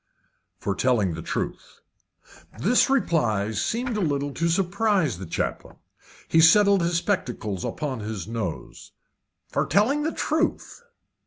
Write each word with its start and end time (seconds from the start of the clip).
"For 0.57 0.73
telling 0.73 1.13
the 1.13 1.21
truth." 1.21 1.79
This 2.57 2.89
reply 2.89 3.51
seemed 3.51 3.95
a 3.97 4.01
little 4.01 4.33
to 4.33 4.49
surprise 4.49 5.19
the 5.19 5.27
chaplain. 5.27 5.75
He 6.27 6.41
settled 6.41 6.81
his 6.81 6.97
spectacles 6.97 7.63
upon 7.63 7.99
his 7.99 8.27
nose. 8.27 8.93
"For 9.51 9.67
telling 9.67 10.01
the 10.01 10.11
truth!" 10.11 10.81